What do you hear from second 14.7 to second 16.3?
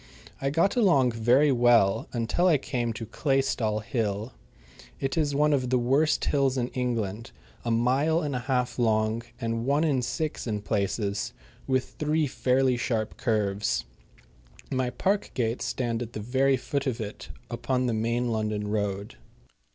My park gates stand at the